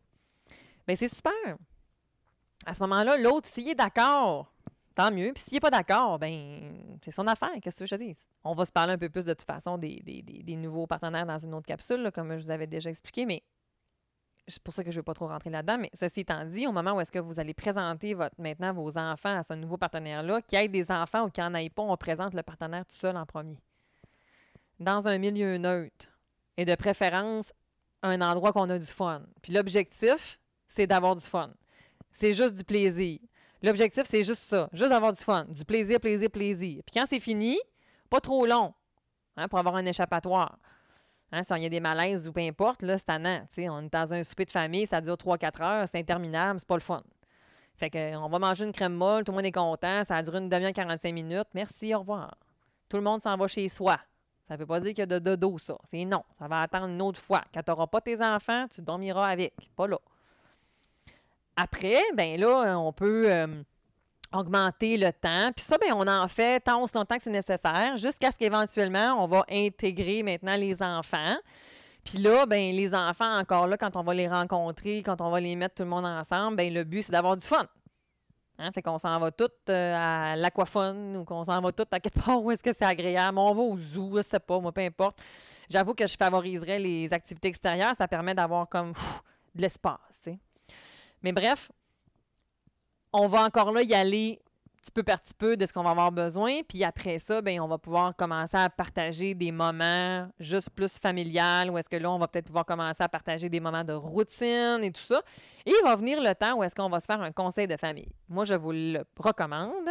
[0.87, 1.33] Ben, c'est super.
[2.67, 4.55] À ce moment-là, l'autre, s'il est d'accord,
[4.95, 5.33] tant mieux.
[5.33, 7.53] Puis s'il n'est pas d'accord, ben c'est son affaire.
[7.61, 8.17] Qu'est-ce que je te dis?
[8.45, 11.39] On va se parler un peu plus de toute façon des, des, nouveaux partenaires dans
[11.39, 13.43] une autre capsule, comme je vous avais déjà expliqué, mais
[14.47, 16.67] c'est pour ça que je ne veux pas trop rentrer là-dedans, mais ceci étant dit,
[16.67, 19.77] au moment où est-ce que vous allez présenter votre, maintenant vos enfants à ce nouveau
[19.77, 22.43] partenaire-là, qu'il y ait des enfants ou qu'il n'y en ait pas, on présente le
[22.43, 23.59] partenaire tout seul en premier.
[24.79, 26.07] Dans un milieu neutre.
[26.57, 27.53] Et de préférence,
[28.03, 29.23] un endroit qu'on a du fun.
[29.43, 31.53] Puis l'objectif, c'est d'avoir du fun.
[32.13, 33.19] C'est juste du plaisir.
[33.63, 34.69] L'objectif, c'est juste ça.
[34.73, 35.47] Juste d'avoir du fun.
[35.49, 36.83] Du plaisir, plaisir, plaisir.
[36.85, 37.59] Puis quand c'est fini,
[38.11, 38.75] pas trop long,
[39.37, 40.59] hein, pour avoir un échappatoire.
[41.35, 43.41] Hein, si il y a des malaises ou peu importe, là, c'est tannant.
[43.59, 46.77] On est dans un souper de famille, ça dure 3-4 heures, c'est interminable, c'est pas
[46.77, 47.03] le fun.
[47.75, 50.23] Fait que, on va manger une crème molle, tout le monde est content, ça a
[50.23, 51.49] duré une demi-heure 45 minutes.
[51.53, 52.37] Merci, au revoir.
[52.89, 53.99] Tout le monde s'en va chez soi.
[54.47, 55.77] Ça ne veut pas dire qu'il y a de dodo, ça.
[55.91, 56.23] C'est non.
[56.39, 57.43] Ça va attendre une autre fois.
[57.53, 59.55] Quand tu n'auras pas tes enfants, tu dormiras avec.
[59.75, 59.99] Pas là.
[61.57, 63.63] Après, ben là, on peut, euh,
[64.35, 65.51] augmenter le temps.
[65.55, 69.23] Puis ça, bien, on en fait tant aussi longtemps que c'est nécessaire, jusqu'à ce qu'éventuellement,
[69.23, 71.37] on va intégrer maintenant les enfants.
[72.05, 75.41] Puis là, ben les enfants, encore là, quand on va les rencontrer, quand on va
[75.41, 77.67] les mettre tout le monde ensemble, ben le but, c'est d'avoir du fun.
[78.59, 78.71] Hein?
[78.73, 82.21] Fait qu'on s'en va tout euh, à l'aquaphone ou qu'on s'en va tout à quelque
[82.21, 83.39] part où est-ce que c'est agréable.
[83.39, 85.23] On va au zoo, je sais pas, moi, peu importe.
[85.69, 87.95] J'avoue que je favoriserais les activités extérieures.
[87.99, 88.93] Ça permet d'avoir comme
[89.55, 90.21] de l'espace,
[91.23, 91.71] Mais bref,
[93.15, 94.41] on va encore là y aller
[94.83, 96.61] petit peu par petit peu de ce qu'on va avoir besoin.
[96.69, 101.71] Puis après ça, bien, on va pouvoir commencer à partager des moments juste plus familiales,
[101.71, 104.81] ou est-ce que là, on va peut-être pouvoir commencer à partager des moments de routine
[104.83, 105.23] et tout ça.
[105.65, 107.77] Et il va venir le temps où est-ce qu'on va se faire un conseil de
[107.77, 108.11] famille.
[108.29, 109.89] Moi, je vous le recommande.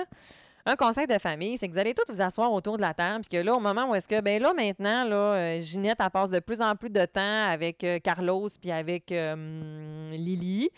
[0.66, 3.26] Un conseil de famille, c'est que vous allez tous vous asseoir autour de la table,
[3.28, 6.10] puis que là, au moment où est-ce que, ben là, maintenant, là, euh, Ginette, elle
[6.10, 10.70] passe de plus en plus de temps avec euh, Carlos, puis avec euh, Lily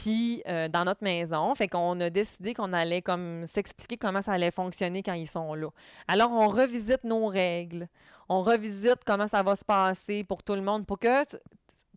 [0.00, 1.54] puis euh, dans notre maison.
[1.54, 5.54] Fait qu'on a décidé qu'on allait comme s'expliquer comment ça allait fonctionner quand ils sont
[5.54, 5.68] là.
[6.08, 7.86] Alors, on revisite nos règles.
[8.28, 11.24] On revisite comment ça va se passer pour tout le monde, pour que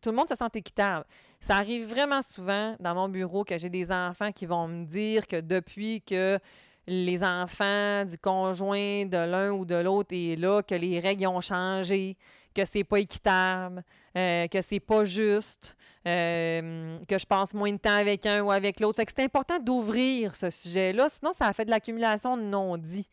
[0.01, 1.05] tout le monde se sente équitable.
[1.39, 5.25] Ça arrive vraiment souvent dans mon bureau que j'ai des enfants qui vont me dire
[5.27, 6.39] que depuis que
[6.85, 11.39] les enfants du conjoint de l'un ou de l'autre est là, que les règles ont
[11.39, 12.17] changé,
[12.53, 13.83] que c'est pas équitable,
[14.15, 15.75] euh, que c'est pas juste,
[16.07, 19.01] euh, que je passe moins de temps avec un ou avec l'autre.
[19.07, 23.07] C'est important d'ouvrir ce sujet-là, sinon ça a fait de l'accumulation de non-dits.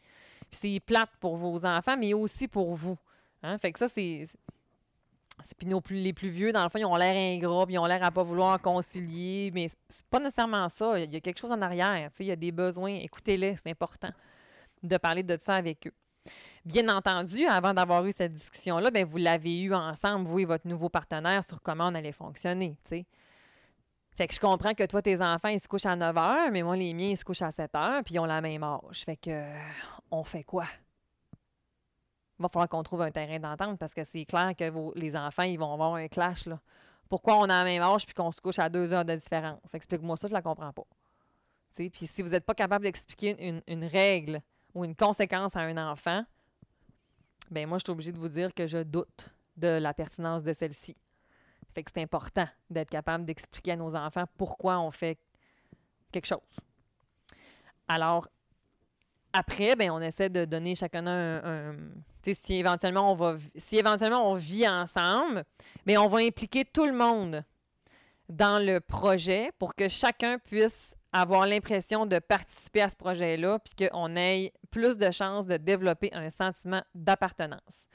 [0.51, 2.99] Puis c'est plate pour vos enfants, mais aussi pour vous.
[3.43, 3.59] Hein?
[3.59, 4.27] Fait que ça, c'est.
[5.57, 7.87] Puis nos plus, les plus vieux, dans le fond, ils ont l'air ingrats, ils ont
[7.87, 10.99] l'air à pas vouloir concilier, mais c'est pas nécessairement ça.
[10.99, 12.95] Il y a quelque chose en arrière, il y a des besoins.
[12.97, 14.11] Écoutez-les, c'est important
[14.83, 15.95] de parler de ça avec eux.
[16.65, 20.69] Bien entendu, avant d'avoir eu cette discussion-là, ben, vous l'avez eu ensemble, vous et votre
[20.69, 22.77] nouveau partenaire, sur comment on allait fonctionner.
[22.85, 26.63] Fait que je comprends que toi, tes enfants, ils se couchent à 9 h, mais
[26.63, 29.05] moi, les miens, ils se couchent à 7 h, puis ils ont la même âge.
[29.05, 29.43] Fait que,
[30.11, 30.67] on fait quoi?
[32.39, 35.43] Il va falloir qu'on trouve un terrain d'entente parce que c'est clair que les enfants,
[35.43, 36.47] ils vont avoir un clash.
[36.47, 36.59] Là.
[37.11, 39.59] Pourquoi on a la même âge puis qu'on se couche à deux heures de différence?
[39.75, 40.87] Explique-moi ça, je la comprends pas.
[41.75, 44.41] Puis si vous n'êtes pas capable d'expliquer une, règle
[44.75, 46.25] ou une conséquence à un enfant,
[47.51, 50.53] ben moi, je suis obligée de vous dire que je doute de la pertinence de
[50.53, 50.97] celle-ci.
[51.75, 55.19] Fait que c'est important d'être capable d'expliquer à nos enfants pourquoi on fait
[56.11, 56.39] quelque chose.
[57.89, 58.29] Alors,
[59.33, 61.77] après, ben, on essaie de donner chacun un.
[62.23, 65.45] si éventuellement on va si éventuellement on vit ensemble,
[65.87, 67.45] mais ben, on va impliquer tout le monde
[68.29, 73.89] dans le projet pour que chacun puisse avoir l'impression de participer à ce projet-là, puis
[73.89, 77.89] qu'on ait plus de chances de développer un sentiment d'appartenance.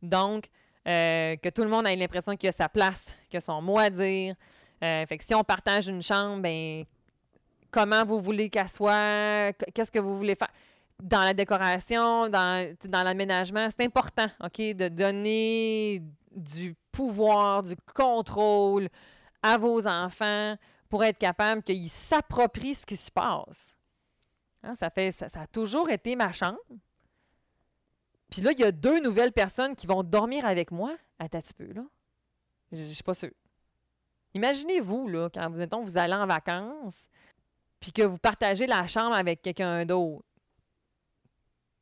[0.00, 0.48] Donc,
[0.86, 3.78] euh, que tout le monde ait l'impression qu'il a sa place, qu'il a son mot
[3.78, 4.34] à dire.
[4.82, 6.84] Euh, fait que si on partage une chambre, ben
[7.70, 10.50] comment vous voulez qu'elle soit, qu'est-ce que vous voulez faire?
[11.00, 18.88] Dans la décoration, dans, dans l'aménagement, c'est important, OK, de donner du pouvoir, du contrôle
[19.42, 20.56] à vos enfants
[20.92, 23.74] pour être capable qu'ils s'approprient ce qui se passe.
[24.62, 26.60] Hein, ça, fait, ça, a toujours été ma chambre.
[28.28, 30.94] Puis là, il y a deux nouvelles personnes qui vont dormir avec moi.
[31.18, 31.86] Attends un petit peu, là.
[32.72, 33.32] Je ne suis pas sûre.
[34.34, 37.08] Imaginez-vous, là, quand vous, mettons, vous allez en vacances,
[37.80, 40.26] puis que vous partagez la chambre avec quelqu'un d'autre.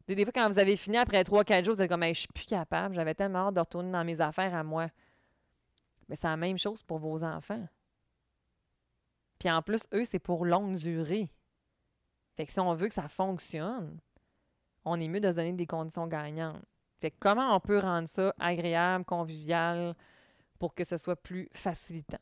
[0.06, 2.28] Des fois, quand vous avez fini après trois, quatre jours, vous êtes comme, je suis
[2.28, 4.88] plus capable, j'avais tellement hâte de retourner dans mes affaires à moi.
[6.08, 7.66] Mais c'est la même chose pour vos enfants.
[9.40, 11.28] Puis en plus, eux, c'est pour longue durée.
[12.36, 13.98] Fait que si on veut que ça fonctionne,
[14.84, 16.62] on est mieux de se donner des conditions gagnantes.
[17.00, 19.94] Fait que comment on peut rendre ça agréable, convivial,
[20.58, 22.20] pour que ce soit plus facilitant?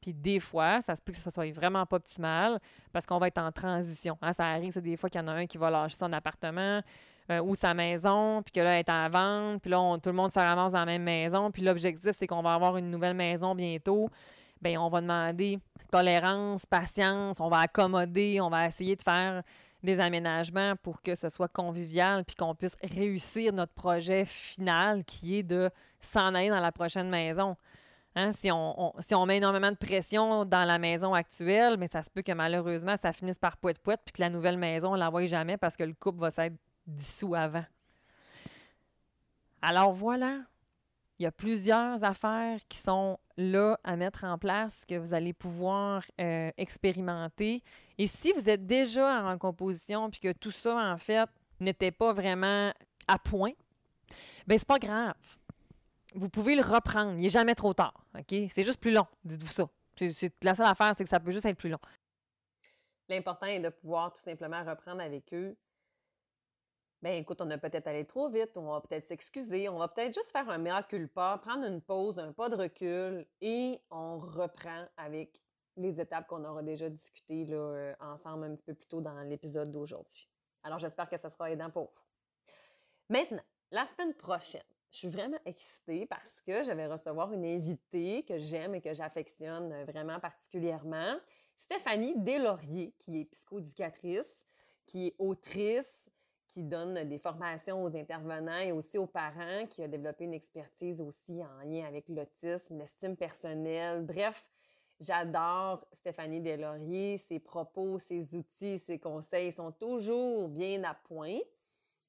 [0.00, 2.60] Puis des fois, ça se peut que ce soit vraiment pas optimal
[2.92, 4.16] parce qu'on va être en transition.
[4.22, 4.32] Hein.
[4.32, 6.80] Ça arrive, des fois, qu'il y en a un qui va lâcher son appartement
[7.30, 10.16] euh, ou sa maison, puis que là, elle est en vente, puis là, tout le
[10.16, 11.50] monde se ramasse dans la même maison.
[11.50, 14.08] Puis l'objectif, c'est qu'on va avoir une nouvelle maison bientôt
[14.62, 15.58] bien, on va demander
[15.90, 19.42] tolérance, patience, on va accommoder, on va essayer de faire
[19.82, 25.38] des aménagements pour que ce soit convivial puis qu'on puisse réussir notre projet final qui
[25.38, 25.70] est de
[26.00, 27.56] s'en aller dans la prochaine maison.
[28.14, 32.02] Hein, si, on, si on met énormément de pression dans la maison actuelle, mais ça
[32.02, 35.00] se peut que malheureusement, ça finisse par poète-poète puis que la nouvelle maison, on ne
[35.00, 37.64] l'envoie jamais parce que le couple va s'être dissous avant.
[39.62, 40.40] Alors voilà,
[41.22, 45.32] il y a plusieurs affaires qui sont là à mettre en place que vous allez
[45.32, 47.62] pouvoir euh, expérimenter.
[47.96, 51.28] Et si vous êtes déjà en composition puis que tout ça, en fait,
[51.60, 52.72] n'était pas vraiment
[53.06, 53.52] à point,
[54.48, 55.14] bien, c'est pas grave.
[56.16, 57.12] Vous pouvez le reprendre.
[57.12, 58.04] Il n'est jamais trop tard.
[58.18, 58.34] OK?
[58.50, 59.06] C'est juste plus long.
[59.24, 59.68] Dites-vous ça.
[59.96, 61.78] C'est, la seule affaire, c'est que ça peut juste être plus long.
[63.08, 65.56] L'important est de pouvoir tout simplement reprendre avec eux.
[67.02, 70.14] Ben écoute, on a peut-être allé trop vite, on va peut-être s'excuser, on va peut-être
[70.14, 74.86] juste faire un mea culpa, prendre une pause, un pas de recul et on reprend
[74.96, 75.40] avec
[75.76, 79.20] les étapes qu'on aura déjà discutées là, euh, ensemble un petit peu plus tôt dans
[79.22, 80.28] l'épisode d'aujourd'hui.
[80.62, 82.04] Alors j'espère que ça sera aidant pour vous.
[83.08, 84.62] Maintenant, la semaine prochaine,
[84.92, 88.94] je suis vraiment excitée parce que je vais recevoir une invitée que j'aime et que
[88.94, 91.16] j'affectionne vraiment particulièrement,
[91.58, 94.46] Stéphanie Deslauriers, qui est psychoéducatrice,
[94.86, 96.08] qui est autrice,
[96.52, 101.00] qui donne des formations aux intervenants et aussi aux parents, qui a développé une expertise
[101.00, 104.04] aussi en lien avec l'autisme, l'estime personnelle.
[104.04, 104.46] Bref,
[105.00, 111.38] j'adore Stéphanie Deslauriers, ses propos, ses outils, ses conseils sont toujours bien à point.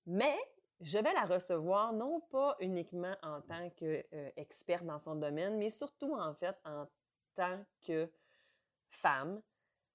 [0.05, 0.35] Mais
[0.81, 6.13] je vais la recevoir non pas uniquement en tant qu'experte dans son domaine, mais surtout
[6.15, 6.85] en fait en
[7.35, 8.11] tant que
[8.89, 9.41] femme,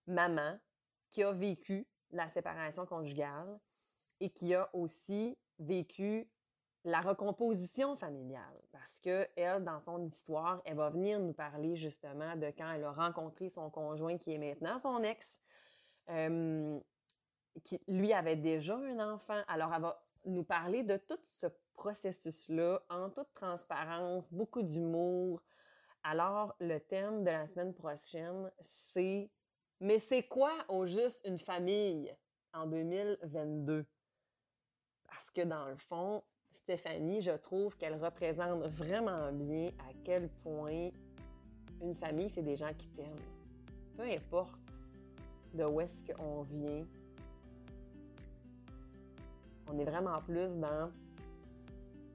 [0.07, 0.59] maman,
[1.11, 3.59] qui a vécu la séparation conjugale
[4.21, 6.29] et qui a aussi vécu
[6.85, 8.55] la recomposition familiale.
[8.73, 12.85] Parce que elle, dans son histoire, elle va venir nous parler justement de quand elle
[12.85, 15.39] a rencontré son conjoint qui est maintenant son ex.
[16.11, 16.79] Euh,
[17.63, 19.43] qui, lui, avait déjà un enfant.
[19.49, 25.43] Alors, elle va nous parler de tout ce processus-là en toute transparence, beaucoup d'humour.
[26.05, 29.29] Alors, le thème de la semaine prochaine, c'est
[29.81, 32.15] Mais c'est quoi au juste une famille?
[32.55, 33.87] en 2022?
[35.09, 40.91] Parce que dans le fond, Stéphanie, je trouve qu'elle représente vraiment bien à quel point
[41.83, 43.15] une famille, c'est des gens qui t'aiment.
[43.97, 44.63] Peu importe
[45.55, 46.85] de où est-ce qu'on vient,
[49.69, 50.91] on est vraiment plus dans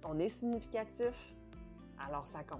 [0.05, 1.33] on est significatif,
[1.97, 2.59] alors ça compte.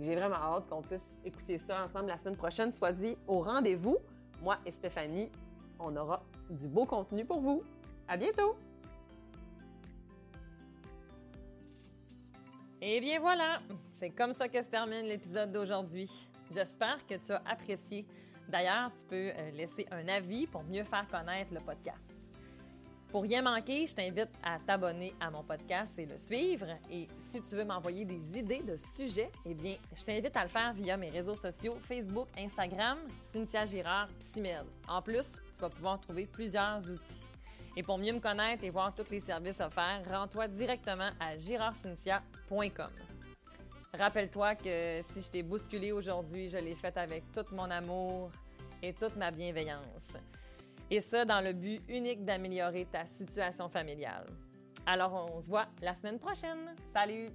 [0.00, 2.72] j'ai vraiment hâte qu'on puisse écouter ça ensemble la semaine prochaine.
[2.72, 3.98] Sois-y au rendez-vous.
[4.42, 5.30] Moi et Stéphanie,
[5.78, 7.62] on aura du beau contenu pour vous.
[8.08, 8.56] À bientôt!
[12.86, 16.06] Et bien voilà, c'est comme ça que se termine l'épisode d'aujourd'hui.
[16.54, 18.04] J'espère que tu as apprécié.
[18.46, 22.12] D'ailleurs, tu peux euh, laisser un avis pour mieux faire connaître le podcast.
[23.08, 26.66] Pour rien manquer, je t'invite à t'abonner à mon podcast et le suivre.
[26.92, 30.50] Et si tu veux m'envoyer des idées de sujets, eh bien, je t'invite à le
[30.50, 34.66] faire via mes réseaux sociaux Facebook, Instagram, Cynthia Girard, Psymed.
[34.86, 37.23] En plus, tu vas pouvoir trouver plusieurs outils.
[37.76, 42.90] Et pour mieux me connaître et voir tous les services offerts, rends-toi directement à girardcynthia.com.
[43.98, 48.30] Rappelle-toi que si je t'ai bousculé aujourd'hui, je l'ai fait avec tout mon amour
[48.82, 50.16] et toute ma bienveillance.
[50.90, 54.26] Et ça dans le but unique d'améliorer ta situation familiale.
[54.86, 56.74] Alors, on se voit la semaine prochaine.
[56.92, 57.30] Salut!